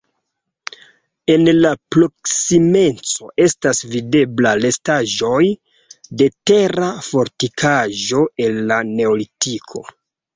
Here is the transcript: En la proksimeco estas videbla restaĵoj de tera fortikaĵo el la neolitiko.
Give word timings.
En 1.31 1.49
la 1.65 1.71
proksimeco 1.95 3.27
estas 3.45 3.81
videbla 3.91 4.53
restaĵoj 4.65 5.41
de 6.23 6.29
tera 6.53 6.89
fortikaĵo 7.09 8.23
el 8.47 8.59
la 8.73 8.79
neolitiko. 8.95 9.85